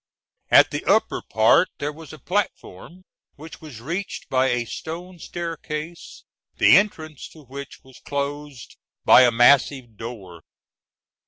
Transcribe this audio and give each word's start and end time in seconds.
At 0.49 0.71
the 0.71 0.83
upper 0.85 1.21
part 1.21 1.69
there 1.77 1.91
was 1.93 2.11
a 2.11 2.17
platform, 2.17 3.03
which 3.35 3.61
was 3.61 3.79
reached 3.79 4.29
by 4.31 4.47
a 4.47 4.65
stone 4.65 5.19
staircase, 5.19 6.23
the 6.57 6.75
entrance 6.75 7.29
to 7.33 7.43
which 7.43 7.83
was 7.83 7.99
closed 7.99 8.77
by 9.05 9.21
a 9.21 9.31
massive 9.31 9.97
door 9.97 10.37
(Fig. 10.37 10.43